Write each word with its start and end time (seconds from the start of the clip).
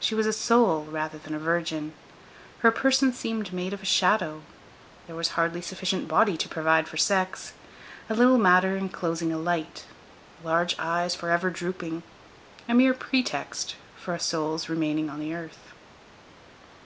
She 0.00 0.14
was 0.14 0.26
a 0.26 0.32
soul 0.32 0.84
rather 0.88 1.18
than 1.18 1.34
a 1.34 1.38
virgin. 1.38 1.92
Her 2.60 2.70
person 2.72 3.12
seemed 3.12 3.52
made 3.52 3.74
of 3.74 3.82
a 3.82 3.84
shadow; 3.84 4.40
there 5.06 5.14
was 5.14 5.32
hardly 5.36 5.60
sufficient 5.60 6.08
body 6.08 6.38
to 6.38 6.48
provide 6.48 6.88
for 6.88 6.96
sex; 6.96 7.52
a 8.08 8.14
little 8.14 8.38
matter 8.38 8.78
enclosing 8.78 9.30
a 9.30 9.36
light; 9.36 9.84
large 10.42 10.74
eyes 10.78 11.14
forever 11.14 11.50
drooping;—a 11.50 12.72
mere 12.72 12.94
pretext 12.94 13.76
for 13.94 14.14
a 14.14 14.18
soul's 14.20 14.70
remaining 14.70 15.10
on 15.10 15.20
the 15.20 15.34
earth. 15.34 15.58